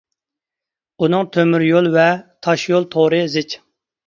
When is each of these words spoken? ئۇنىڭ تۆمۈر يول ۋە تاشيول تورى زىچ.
ئۇنىڭ 1.03 1.29
تۆمۈر 1.35 1.65
يول 1.67 1.91
ۋە 1.97 2.07
تاشيول 2.49 2.89
تورى 2.97 3.23
زىچ. 3.37 3.57